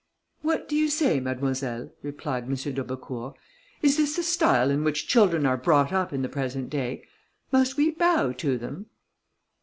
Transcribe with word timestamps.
"What 0.41 0.67
do 0.67 0.75
you 0.75 0.89
say, 0.89 1.19
Mademoiselle?" 1.19 1.91
replied 2.01 2.45
M. 2.45 2.55
d'Aubecourt, 2.55 3.37
"is 3.83 3.97
this 3.97 4.15
the 4.15 4.23
style 4.23 4.71
in 4.71 4.83
which 4.83 5.07
children 5.07 5.45
are 5.45 5.57
brought 5.57 5.93
up 5.93 6.11
in 6.11 6.23
the 6.23 6.27
present 6.27 6.71
day? 6.71 7.03
must 7.51 7.77
we 7.77 7.91
bow 7.91 8.31
to 8.31 8.57
them?" 8.57 8.87